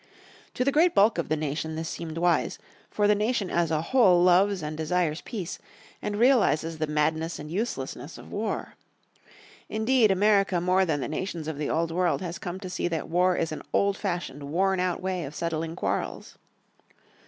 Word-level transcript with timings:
To 0.55 0.65
the 0.65 0.71
great 0.71 0.95
bulk 0.95 1.19
of 1.19 1.29
the 1.29 1.35
nation 1.37 1.75
this 1.75 1.87
seemed 1.87 2.17
wise, 2.17 2.57
for 2.89 3.07
the 3.07 3.13
nation 3.13 3.51
as 3.51 3.69
a 3.69 3.83
whole 3.83 4.23
loves 4.23 4.63
and 4.63 4.75
desires 4.75 5.21
peace, 5.21 5.59
and 6.01 6.15
realizes 6.17 6.79
the 6.79 6.87
madness 6.87 7.37
and 7.37 7.51
uselessness 7.51 8.17
of 8.17 8.31
war. 8.31 8.73
Indeed 9.69 10.09
America 10.09 10.59
more 10.59 10.85
than 10.87 11.01
the 11.01 11.07
nations 11.07 11.47
of 11.47 11.59
the 11.59 11.69
Old 11.69 11.91
World 11.91 12.19
has 12.23 12.39
come 12.39 12.59
to 12.61 12.67
see 12.71 12.87
the 12.87 13.05
war 13.05 13.35
is 13.35 13.51
an 13.51 13.61
old 13.73 13.95
fashioned, 13.95 14.41
worn 14.49 14.79
out 14.79 15.03
way 15.03 15.23
of 15.23 15.35
settling 15.35 15.75
quarrels. 15.75 16.35